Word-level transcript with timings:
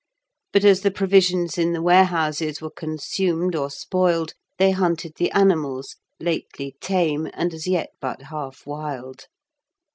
But 0.51 0.65
as 0.65 0.81
the 0.81 0.89
provisions 0.89 1.59
in 1.59 1.73
the 1.73 1.81
warehouses 1.83 2.59
were 2.59 2.71
consumed 2.71 3.55
or 3.55 3.69
spoiled, 3.69 4.33
they 4.57 4.71
hunted 4.71 5.13
the 5.17 5.29
animals, 5.29 5.95
lately 6.19 6.75
tame 6.81 7.27
and 7.35 7.53
as 7.53 7.67
yet 7.67 7.91
but 8.01 8.23
half 8.23 8.65
wild. 8.65 9.27